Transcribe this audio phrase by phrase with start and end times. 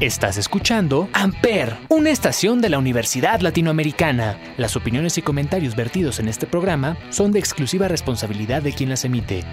[0.00, 4.40] Estás escuchando Amper, una estación de la Universidad Latinoamericana.
[4.56, 9.04] Las opiniones y comentarios vertidos en este programa son de exclusiva responsabilidad de quien las
[9.04, 9.44] emite.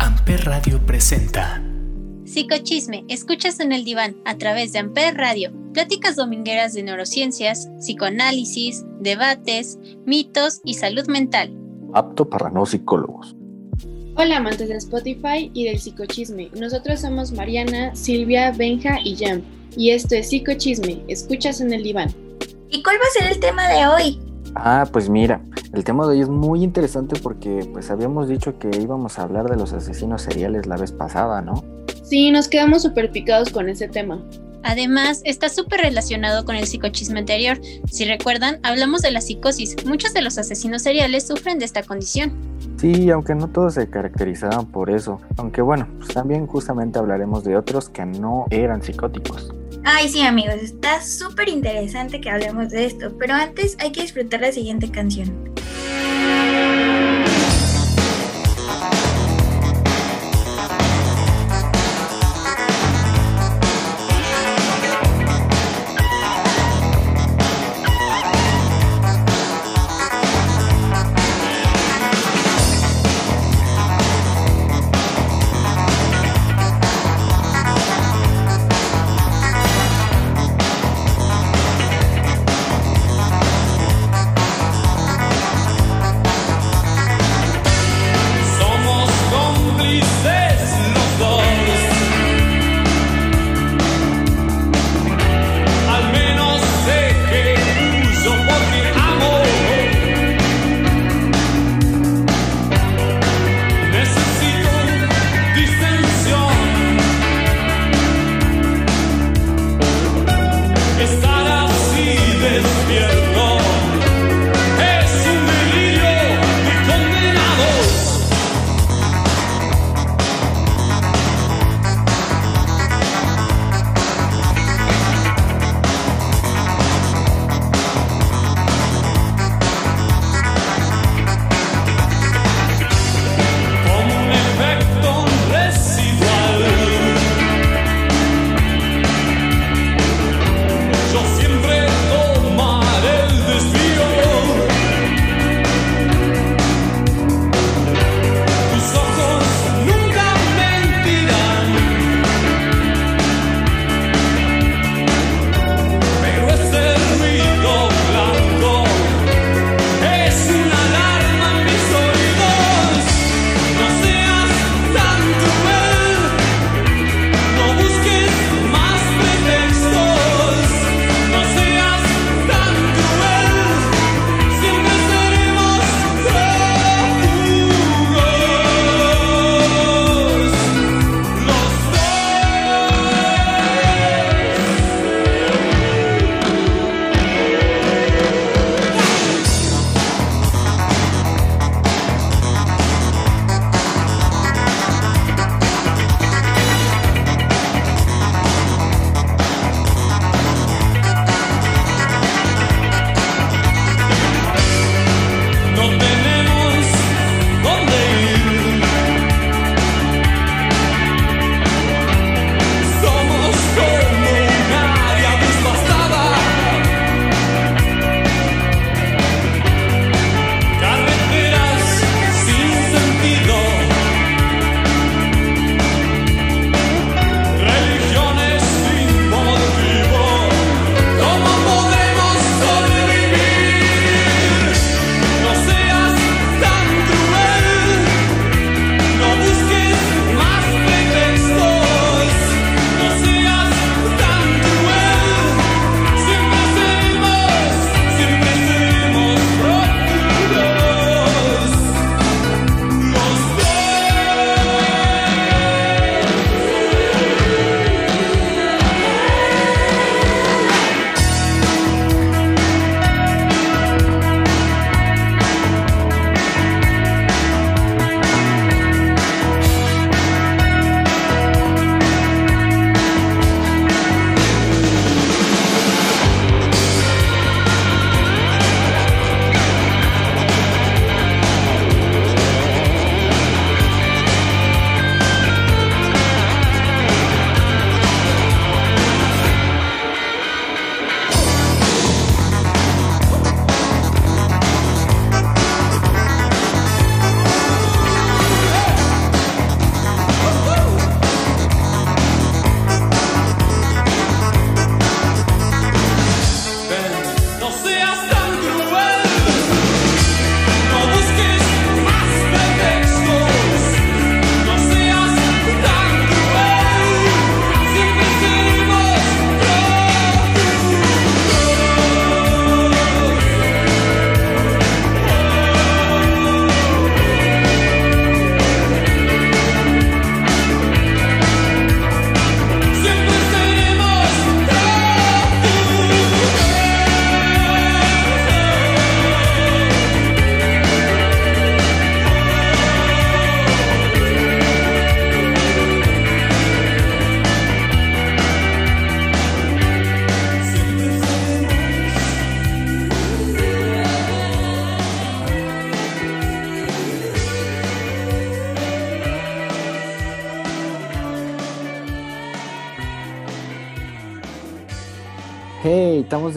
[0.00, 1.62] Amper Radio presenta
[2.24, 8.84] Psicochisme, escuchas en el diván a través de Amper Radio, pláticas domingueras de neurociencias, psicoanálisis,
[8.98, 11.56] debates, mitos y salud mental.
[11.94, 13.37] Apto para no psicólogos.
[14.20, 16.50] Hola amantes de Spotify y del psicochisme.
[16.58, 19.42] Nosotros somos Mariana, Silvia, Benja y Jam.
[19.76, 21.04] Y esto es Psicochisme.
[21.06, 22.12] Escuchas en el diván.
[22.68, 24.20] ¿Y cuál va a ser el tema de hoy?
[24.56, 25.40] Ah, pues mira,
[25.72, 29.48] el tema de hoy es muy interesante porque pues habíamos dicho que íbamos a hablar
[29.48, 31.62] de los asesinos seriales la vez pasada, ¿no?
[32.02, 34.20] Sí, nos quedamos súper picados con ese tema.
[34.64, 37.60] Además, está súper relacionado con el psicochisme anterior.
[37.88, 39.76] Si recuerdan, hablamos de la psicosis.
[39.86, 42.47] Muchos de los asesinos seriales sufren de esta condición.
[42.78, 45.20] Sí, aunque no todos se caracterizaban por eso.
[45.36, 49.52] Aunque bueno, pues también justamente hablaremos de otros que no eran psicóticos.
[49.84, 54.40] Ay, sí, amigos, está súper interesante que hablemos de esto, pero antes hay que disfrutar
[54.40, 55.50] la siguiente canción.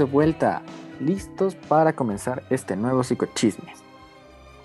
[0.01, 0.63] De vuelta,
[0.99, 3.71] listos para comenzar este nuevo psicochisme.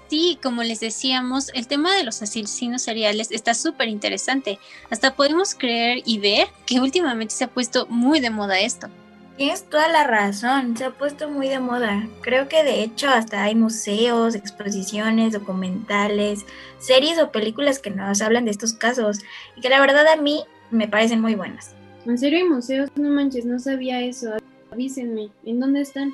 [0.09, 4.59] Sí, como les decíamos, el tema de los asesinos seriales está súper interesante.
[4.89, 8.89] Hasta podemos creer y ver que últimamente se ha puesto muy de moda esto.
[9.37, 12.09] Tienes toda la razón, se ha puesto muy de moda.
[12.23, 16.47] Creo que de hecho hasta hay museos, exposiciones, documentales,
[16.79, 19.19] series o películas que nos hablan de estos casos
[19.55, 21.75] y que la verdad a mí me parecen muy buenas.
[22.07, 22.89] ¿En serio hay museos?
[22.95, 24.31] No manches, no sabía eso.
[24.71, 26.13] Avísenme, ¿en dónde están?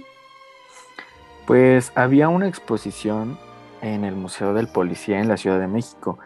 [1.46, 3.38] Pues había una exposición
[3.81, 6.19] en el Museo del Policía en la Ciudad de México.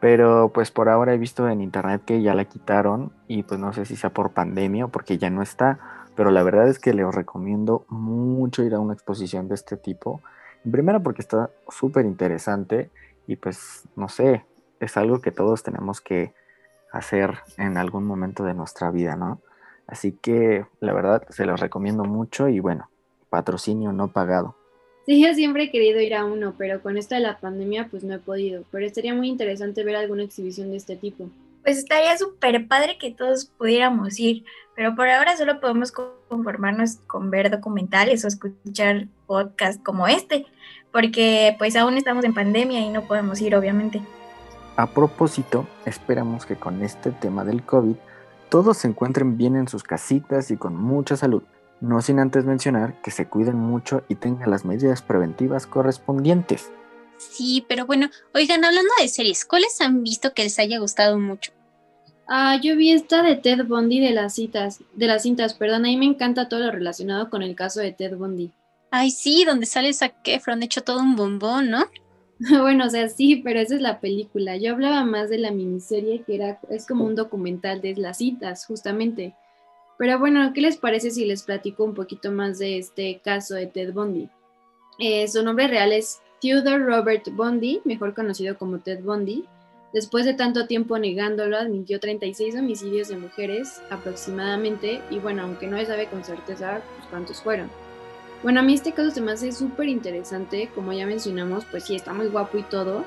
[0.00, 3.72] Pero pues por ahora he visto en internet que ya la quitaron y pues no
[3.72, 6.06] sé si sea por pandemia o porque ya no está.
[6.16, 10.22] Pero la verdad es que les recomiendo mucho ir a una exposición de este tipo.
[10.70, 12.90] Primero porque está súper interesante
[13.26, 14.44] y pues no sé,
[14.80, 16.34] es algo que todos tenemos que
[16.92, 19.40] hacer en algún momento de nuestra vida, ¿no?
[19.90, 22.88] Así que la verdad se los recomiendo mucho y bueno,
[23.28, 24.54] patrocinio no pagado.
[25.04, 28.04] Sí, yo siempre he querido ir a uno, pero con esto de la pandemia pues
[28.04, 28.62] no he podido.
[28.70, 31.28] Pero estaría muy interesante ver alguna exhibición de este tipo.
[31.64, 34.44] Pues estaría súper padre que todos pudiéramos ir,
[34.76, 40.46] pero por ahora solo podemos conformarnos con ver documentales o escuchar podcasts como este,
[40.92, 44.00] porque pues aún estamos en pandemia y no podemos ir obviamente.
[44.76, 47.96] A propósito, esperamos que con este tema del COVID
[48.50, 51.42] todos se encuentren bien en sus casitas y con mucha salud.
[51.80, 56.70] No sin antes mencionar que se cuiden mucho y tengan las medidas preventivas correspondientes.
[57.16, 61.52] Sí, pero bueno, oigan, hablando de series, ¿cuáles han visto que les haya gustado mucho?
[62.28, 65.88] Ah, yo vi esta de Ted Bundy de las citas, de las cintas, perdón, a
[65.88, 68.52] mí me encanta todo lo relacionado con el caso de Ted Bundy.
[68.90, 71.86] Ay, sí, donde sale Zac Efron hecho todo un bombón, ¿no?
[72.62, 74.56] bueno, o sea, sí, pero esa es la película.
[74.56, 78.64] Yo hablaba más de la miniserie que era, es como un documental de las citas,
[78.64, 79.34] justamente.
[79.98, 83.66] Pero bueno, ¿qué les parece si les platico un poquito más de este caso de
[83.66, 84.30] Ted Bundy?
[84.98, 89.44] Eh, su nombre real es Theodore Robert Bundy, mejor conocido como Ted Bundy.
[89.92, 95.76] Después de tanto tiempo negándolo, admitió 36 homicidios de mujeres aproximadamente, y bueno, aunque no
[95.76, 97.70] se sabe con certeza pues, cuántos fueron.
[98.42, 101.94] Bueno, a mí este caso se me hace súper interesante, como ya mencionamos, pues sí,
[101.94, 103.04] está muy guapo y todo,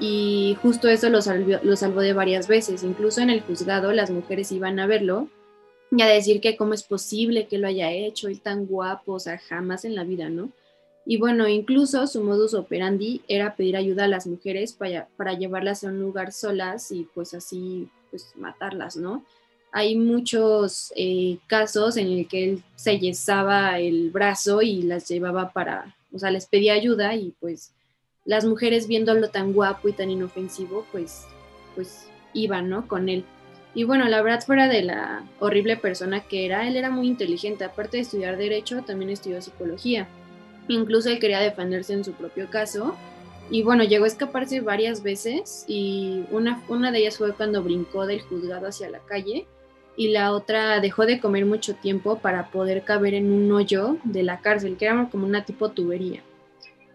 [0.00, 4.80] y justo eso lo salvó de varias veces, incluso en el juzgado las mujeres iban
[4.80, 5.28] a verlo
[5.92, 9.20] y a decir que cómo es posible que lo haya hecho, y tan guapo, o
[9.20, 10.50] sea, jamás en la vida, ¿no?
[11.06, 14.76] Y bueno, incluso su modus operandi era pedir ayuda a las mujeres
[15.16, 19.24] para llevarlas a un lugar solas y pues así, pues matarlas, ¿no?
[19.72, 25.52] Hay muchos eh, casos en el que él se yesaba el brazo y las llevaba
[25.52, 27.72] para, o sea, les pedía ayuda y pues
[28.24, 31.24] las mujeres viéndolo tan guapo y tan inofensivo, pues,
[31.74, 32.86] pues iban, ¿no?
[32.86, 33.24] Con él.
[33.74, 37.64] Y bueno, la verdad, fuera de la horrible persona que era, él era muy inteligente.
[37.64, 40.06] Aparte de estudiar Derecho, también estudió Psicología.
[40.68, 42.94] Incluso él quería defenderse en su propio caso.
[43.50, 48.06] Y bueno, llegó a escaparse varias veces y una, una de ellas fue cuando brincó
[48.06, 49.46] del juzgado hacia la calle
[49.96, 54.22] y la otra dejó de comer mucho tiempo para poder caber en un hoyo de
[54.22, 56.22] la cárcel, que era como una tipo tubería.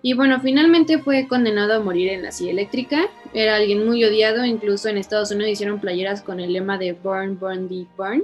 [0.02, 3.08] Y bueno, finalmente fue condenado a morir en la silla eléctrica.
[3.34, 7.38] Era alguien muy odiado, incluso en Estados Unidos hicieron playeras con el lema de Burn,
[7.40, 8.24] Burn, Deep Burn.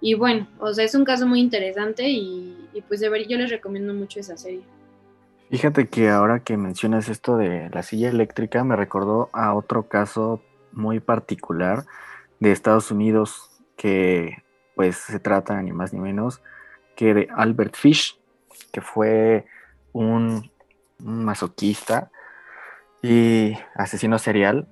[0.00, 2.56] Y bueno, o sea, es un caso muy interesante y,
[2.88, 4.62] pues de ver, yo les recomiendo mucho esa serie.
[5.50, 10.40] Fíjate que ahora que mencionas esto de la silla eléctrica, me recordó a otro caso
[10.72, 11.84] muy particular
[12.38, 13.49] de Estados Unidos
[13.80, 14.42] que
[14.74, 16.42] pues se trata ni más ni menos
[16.96, 18.20] que de Albert Fish,
[18.72, 19.46] que fue
[19.94, 20.50] un
[20.98, 22.10] masoquista
[23.02, 24.68] y asesino serial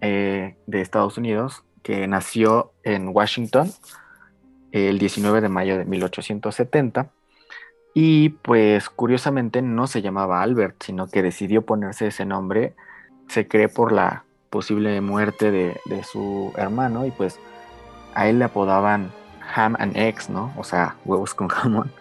[0.00, 3.70] eh, de Estados Unidos que nació en Washington
[4.72, 7.10] el 19 de mayo de 1870
[7.92, 12.74] y pues curiosamente no se llamaba Albert, sino que decidió ponerse ese nombre,
[13.28, 17.38] se cree por la posible muerte de su hermano y pues
[18.16, 19.12] a él le apodaban
[19.54, 20.52] Ham and Eggs, ¿no?
[20.56, 21.92] O sea, huevos con jamón.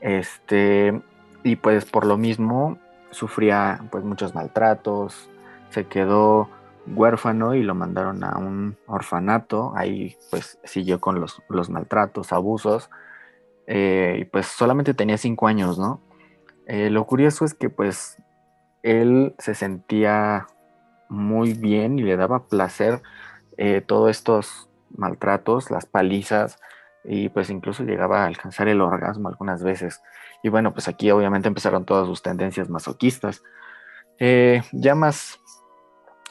[0.00, 1.00] Este,
[1.42, 2.78] y pues por lo mismo
[3.10, 5.30] sufría pues muchos maltratos,
[5.70, 6.50] se quedó
[6.86, 12.90] huérfano y lo mandaron a un orfanato, ahí pues siguió con los, los maltratos, abusos,
[13.66, 16.00] eh, y pues solamente tenía cinco años, ¿no?
[16.66, 18.18] Eh, lo curioso es que pues
[18.82, 20.46] él se sentía
[21.08, 23.00] muy bien y le daba placer
[23.56, 26.58] eh, todos estos maltratos, las palizas,
[27.04, 30.02] y pues incluso llegaba a alcanzar el orgasmo algunas veces.
[30.42, 33.42] Y bueno, pues aquí obviamente empezaron todas sus tendencias masoquistas.
[34.18, 35.40] Eh, ya más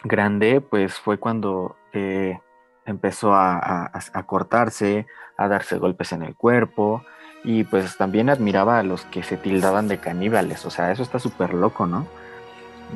[0.04, 2.40] grande, pues fue cuando eh,
[2.86, 3.92] empezó a,
[4.26, 7.04] cortarse, a darse golpes en el cuerpo
[7.44, 11.20] y pues también admiraba a los que se tildaban de caníbales, o sea, eso está
[11.20, 12.06] súper loco, ¿no?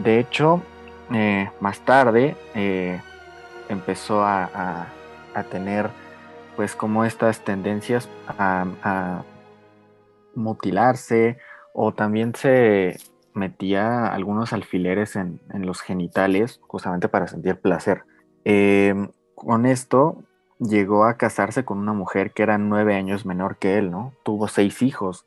[0.04, 0.62] De hecho,
[1.14, 2.36] eh, más tarde
[3.70, 4.88] empezó a,
[5.44, 5.90] tener
[6.56, 9.24] pues como estas tendencias a,
[10.34, 11.38] mutilarse
[11.74, 12.98] o también se
[13.34, 18.04] metía algunos alfileres en, los genitales justamente para sentir placer.
[18.46, 20.24] Em, con esto
[20.60, 24.14] llegó a casarse con una mujer que era nueve años menor que él, ¿no?
[24.24, 25.26] Tuvo seis hijos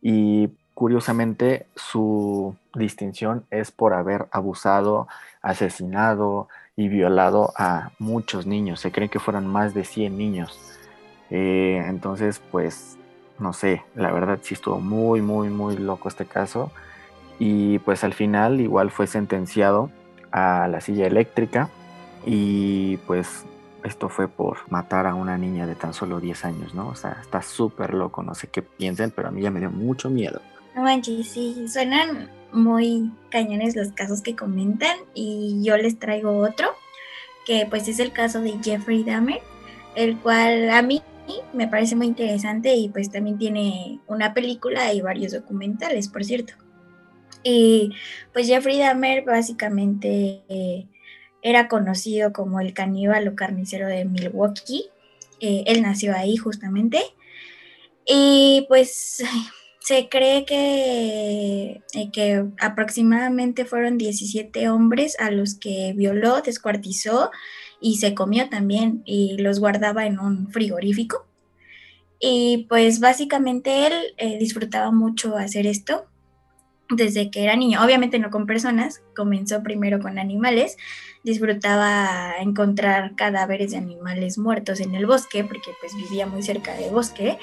[0.00, 5.08] y curiosamente su distinción es por haber abusado,
[5.42, 8.80] asesinado y violado a muchos niños.
[8.80, 10.58] Se cree que fueron más de 100 niños.
[11.30, 12.96] Eh, entonces, pues,
[13.38, 16.70] no sé, la verdad sí estuvo muy, muy, muy loco este caso.
[17.38, 19.90] Y pues al final igual fue sentenciado
[20.30, 21.70] a la silla eléctrica
[22.24, 23.44] y pues
[23.84, 26.88] esto fue por matar a una niña de tan solo 10 años, ¿no?
[26.88, 29.70] O sea, está súper loco, no sé qué piensen, pero a mí ya me dio
[29.70, 30.40] mucho miedo.
[30.76, 36.68] No manches, sí, suenan muy cañones los casos que comentan y yo les traigo otro,
[37.46, 39.40] que pues es el caso de Jeffrey Dahmer,
[39.94, 41.02] el cual a mí
[41.52, 46.54] me parece muy interesante y pues también tiene una película y varios documentales, por cierto.
[47.42, 47.92] Y
[48.32, 50.42] pues Jeffrey Dahmer básicamente...
[50.48, 50.86] Eh,
[51.42, 54.86] era conocido como el caníbal o carnicero de Milwaukee.
[55.40, 57.02] Eh, él nació ahí justamente.
[58.06, 59.24] Y pues
[59.84, 67.30] se cree que, eh, que aproximadamente fueron 17 hombres a los que violó, descuartizó
[67.80, 71.26] y se comió también y los guardaba en un frigorífico.
[72.20, 76.06] Y pues básicamente él eh, disfrutaba mucho hacer esto
[76.88, 77.82] desde que era niño.
[77.82, 80.76] Obviamente no con personas, comenzó primero con animales,
[81.24, 86.90] disfrutaba encontrar cadáveres de animales muertos en el bosque, porque pues vivía muy cerca del
[86.92, 87.38] bosque,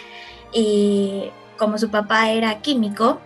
[0.54, 3.20] y como su papá era químico,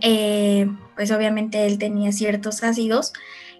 [0.00, 3.12] eh, pues obviamente él tenía ciertos ácidos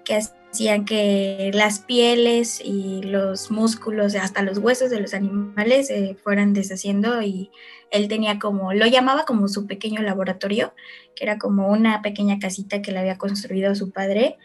[0.04, 6.14] que hacían que las pieles y los músculos, hasta los huesos de los animales se
[6.22, 7.50] fueran deshaciendo y
[7.90, 10.72] él tenía como, lo llamaba como su pequeño laboratorio,
[11.16, 14.38] que era como una pequeña casita que le había construido su padre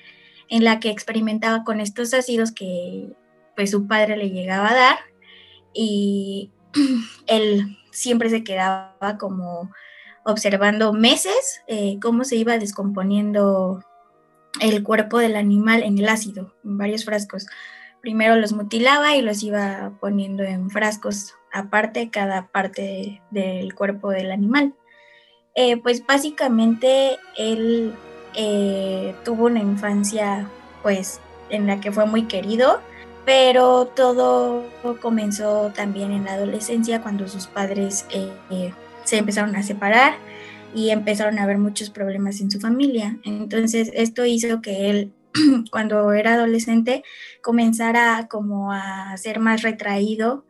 [0.49, 3.09] en la que experimentaba con estos ácidos que
[3.55, 4.99] pues su padre le llegaba a dar
[5.73, 6.49] y
[7.27, 9.71] él siempre se quedaba como
[10.25, 13.83] observando meses eh, cómo se iba descomponiendo
[14.61, 17.47] el cuerpo del animal en el ácido, en varios frascos.
[18.01, 24.31] Primero los mutilaba y los iba poniendo en frascos aparte cada parte del cuerpo del
[24.31, 24.73] animal.
[25.55, 27.93] Eh, pues básicamente él
[28.35, 30.47] eh, tuvo una infancia
[30.83, 31.19] pues
[31.49, 32.79] en la que fue muy querido,
[33.29, 34.65] pero todo
[35.03, 40.15] comenzó también en la adolescencia cuando sus padres eh, se empezaron a separar
[40.73, 43.19] y empezaron a haber muchos problemas en su familia.
[43.23, 45.13] Entonces esto hizo que él
[45.71, 47.03] cuando era adolescente
[47.43, 50.43] comenzara como a ser más retraído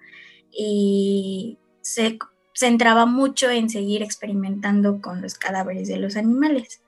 [0.50, 2.18] y se
[2.54, 6.80] centraba mucho en seguir experimentando con los cadáveres de los animales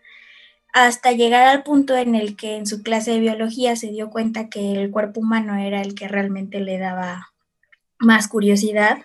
[0.73, 4.49] hasta llegar al punto en el que en su clase de biología se dio cuenta
[4.49, 7.31] que el cuerpo humano era el que realmente le daba
[7.99, 8.99] más curiosidad,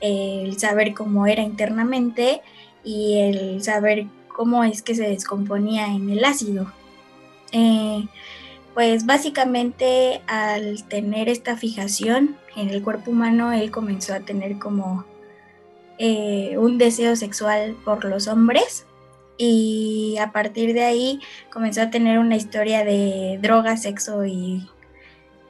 [0.00, 2.40] el saber cómo era internamente
[2.82, 6.72] y el saber cómo es que se descomponía en el ácido.
[7.52, 8.06] Eh,
[8.72, 15.04] pues básicamente al tener esta fijación en el cuerpo humano, él comenzó a tener como
[15.98, 18.86] eh, un deseo sexual por los hombres
[19.36, 24.68] y a partir de ahí comenzó a tener una historia de droga, sexo y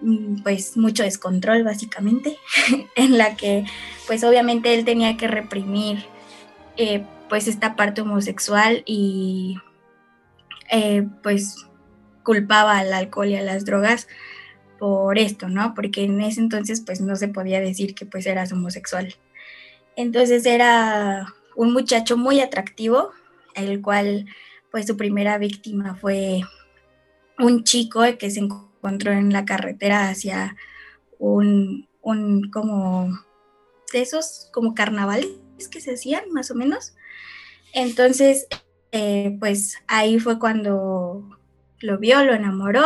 [0.01, 2.39] mm, pues mucho descontrol básicamente,
[2.97, 3.65] en la que
[4.07, 6.05] pues obviamente él tenía que reprimir
[6.77, 9.59] eh, pues esta parte homosexual y
[10.71, 11.67] eh, pues
[12.23, 14.09] culpaba al alcohol y a las drogas
[14.79, 15.75] por esto, ¿no?
[15.75, 19.15] Porque en ese entonces pues no se podía decir que pues eras homosexual.
[19.97, 23.13] Entonces era un muchacho muy atractivo,
[23.55, 24.27] el cual
[24.71, 26.43] pues su primera víctima fue
[27.39, 30.57] un chico que se encontró en la carretera hacia
[31.19, 33.09] un, un como
[33.93, 35.29] de esos como carnavales
[35.71, 36.95] que se hacían más o menos.
[37.73, 38.47] Entonces,
[38.93, 41.39] eh, pues ahí fue cuando
[41.81, 42.85] lo vio, lo enamoró,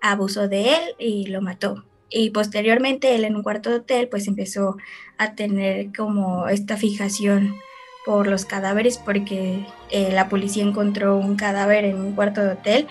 [0.00, 1.84] abusó de él y lo mató.
[2.10, 4.76] Y posteriormente él en un cuarto de hotel pues empezó
[5.18, 7.56] a tener como esta fijación
[8.04, 12.86] por los cadáveres porque eh, la policía encontró un cadáver en un cuarto de hotel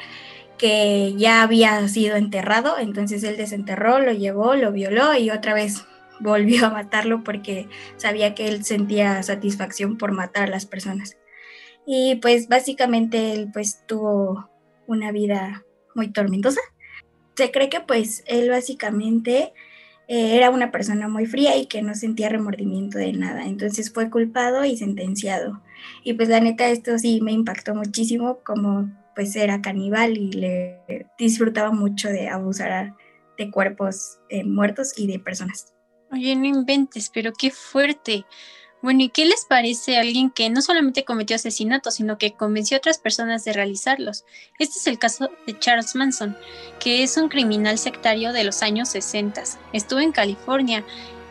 [0.58, 5.86] que ya había sido enterrado, entonces él desenterró, lo llevó, lo violó y otra vez
[6.20, 7.68] volvió a matarlo porque
[7.98, 11.18] sabía que él sentía satisfacción por matar a las personas.
[11.86, 14.50] Y pues básicamente él pues tuvo
[14.88, 15.66] una vida
[15.96, 16.62] muy tormentosa.
[17.36, 19.54] Se cree que pues él básicamente
[20.14, 23.48] eh, era una persona muy fría y que no sentía remordimiento de nada.
[23.48, 25.60] Entonces fue culpado y sentenciado.
[26.04, 30.80] Y pues la neta esto sí me impactó muchísimo como pues era caníbal y le
[31.18, 32.94] disfrutaba mucho de abusar
[33.40, 35.74] de cuerpos eh, muertos y de personas.
[36.12, 38.24] Oye, no inventes, pero qué fuerte.
[38.84, 42.76] Bueno, ¿y qué les parece a alguien que no solamente cometió asesinatos, sino que convenció
[42.76, 44.26] a otras personas de realizarlos?
[44.60, 46.36] Este es el caso de Charles Manson,
[46.82, 49.42] que es un criminal sectario de los años 60.
[49.72, 50.84] Estuvo en California.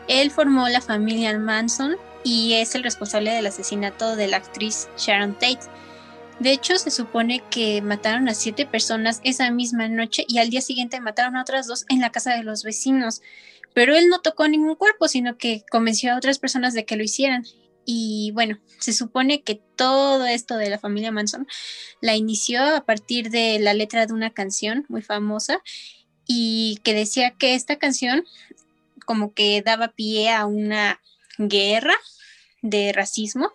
[0.07, 5.33] Él formó la familia Manson y es el responsable del asesinato de la actriz Sharon
[5.35, 5.69] Tate.
[6.39, 10.61] De hecho, se supone que mataron a siete personas esa misma noche y al día
[10.61, 13.21] siguiente mataron a otras dos en la casa de los vecinos
[13.73, 17.03] pero él no tocó ningún cuerpo, sino que convenció a otras personas de que lo
[17.03, 17.45] hicieran.
[17.85, 21.47] Y bueno, se supone que todo esto de la familia Manson
[22.01, 25.61] la inició a partir de la letra de una canción muy famosa
[26.25, 28.23] y que decía que esta canción
[29.05, 31.01] como que daba pie a una
[31.37, 31.95] guerra
[32.61, 33.51] de racismo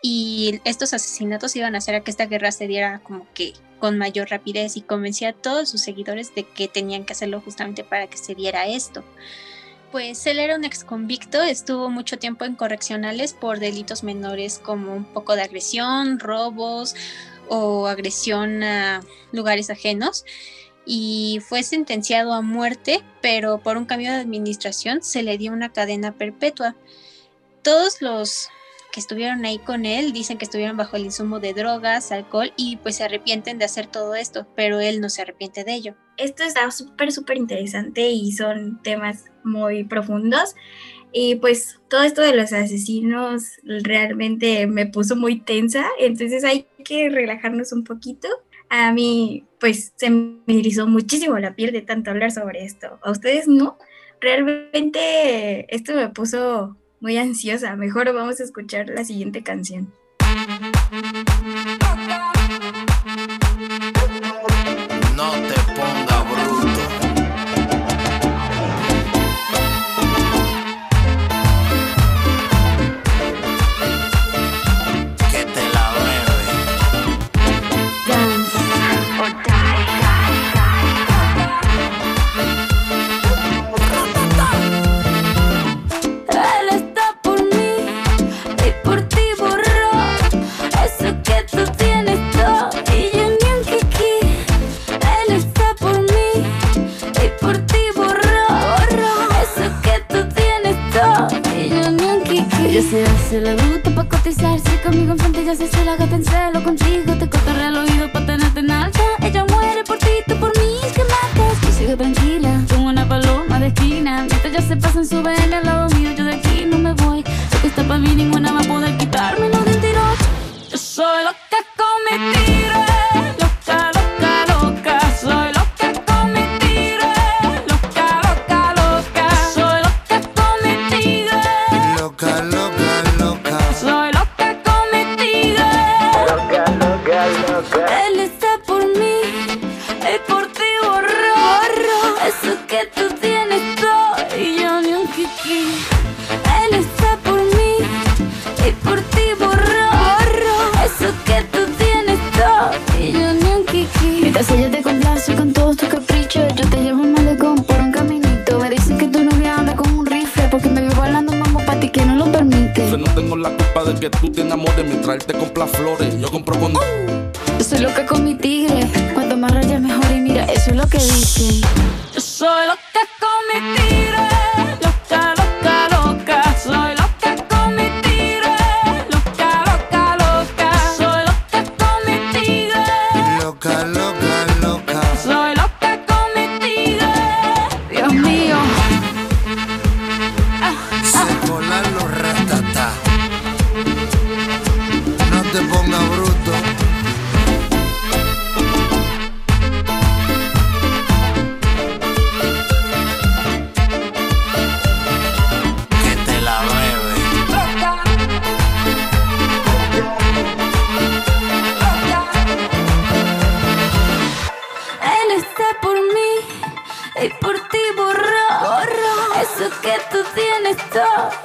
[0.00, 3.98] y estos asesinatos iban a hacer a que esta guerra se diera como que con
[3.98, 8.06] mayor rapidez y convencía a todos sus seguidores de que tenían que hacerlo justamente para
[8.08, 9.04] que se diera esto.
[9.92, 14.94] Pues él era un ex convicto, estuvo mucho tiempo en correccionales por delitos menores como
[14.94, 16.94] un poco de agresión, robos
[17.48, 19.00] o agresión a
[19.32, 20.24] lugares ajenos
[20.84, 25.72] y fue sentenciado a muerte, pero por un cambio de administración se le dio una
[25.72, 26.76] cadena perpetua.
[27.62, 28.48] Todos los
[28.98, 32.78] que estuvieron ahí con él dicen que estuvieron bajo el insumo de drogas, alcohol y
[32.78, 35.94] pues se arrepienten de hacer todo esto, pero él no se arrepiente de ello.
[36.16, 40.56] Esto está súper, súper interesante y son temas muy profundos.
[41.12, 47.08] Y pues todo esto de los asesinos realmente me puso muy tensa, entonces hay que
[47.08, 48.26] relajarnos un poquito.
[48.68, 52.98] A mí pues se me erizó muchísimo la piel de tanto hablar sobre esto.
[53.04, 53.78] ¿A ustedes no?
[54.20, 57.76] Realmente esto me puso muy ansiosa.
[57.76, 59.92] Mejor vamos a escuchar la siguiente canción.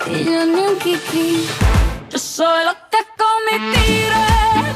[0.08, 1.48] Ni un kiki.
[2.10, 4.22] Yo soy loca con mi tiro,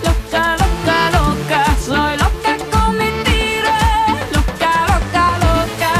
[0.03, 1.61] loca, loca, loca.
[1.77, 3.73] Soy loca con mi tiro,
[4.33, 5.91] loca, loca, loca,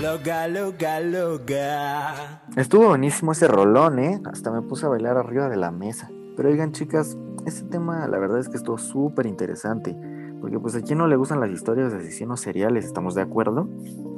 [0.00, 2.40] Loca, loca, loca.
[2.56, 4.20] Estuvo buenísimo ese rolón, ¿eh?
[4.32, 6.10] Hasta me puse a bailar arriba de la mesa.
[6.36, 9.96] Pero oigan, chicas, este tema la verdad es que estuvo súper interesante.
[10.40, 13.68] Porque pues a quién no le gustan las historias de asesinos seriales, ¿estamos de acuerdo?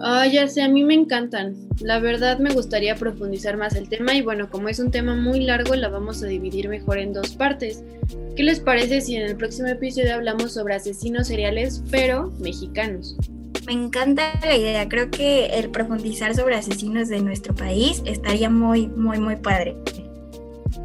[0.00, 1.56] Ah, ya sé, a mí me encantan.
[1.80, 5.40] La verdad me gustaría profundizar más el tema y bueno, como es un tema muy
[5.40, 7.82] largo, la vamos a dividir mejor en dos partes.
[8.37, 13.16] ¿Qué les parece si en el próximo episodio hablamos sobre asesinos seriales, pero mexicanos?
[13.66, 14.88] Me encanta la idea.
[14.88, 19.76] Creo que el profundizar sobre asesinos de nuestro país estaría muy, muy, muy padre.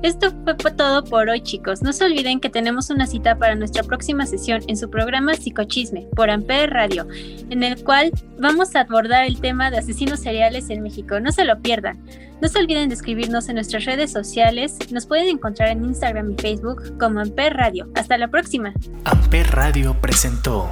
[0.03, 0.31] Esto
[0.61, 1.81] fue todo por hoy, chicos.
[1.81, 6.07] No se olviden que tenemos una cita para nuestra próxima sesión en su programa Psicochisme
[6.15, 7.07] por Amper Radio,
[7.49, 11.19] en el cual vamos a abordar el tema de asesinos seriales en México.
[11.19, 11.99] No se lo pierdan.
[12.41, 14.77] No se olviden de escribirnos en nuestras redes sociales.
[14.91, 17.89] Nos pueden encontrar en Instagram y Facebook como Amper Radio.
[17.95, 18.73] Hasta la próxima.
[19.03, 20.69] Amper Radio presentó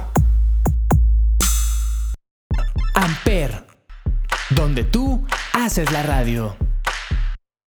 [2.94, 3.64] Amper,
[4.50, 6.56] donde tú haces la radio.